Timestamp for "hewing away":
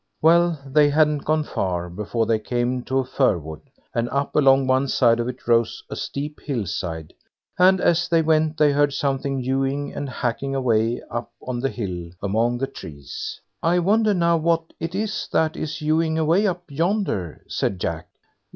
15.77-16.47